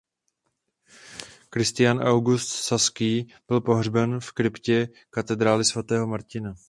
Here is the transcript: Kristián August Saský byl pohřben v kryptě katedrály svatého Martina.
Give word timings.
Kristián 1.49 1.99
August 2.01 2.49
Saský 2.49 3.33
byl 3.47 3.61
pohřben 3.61 4.19
v 4.19 4.31
kryptě 4.31 4.89
katedrály 5.09 5.65
svatého 5.65 6.07
Martina. 6.07 6.53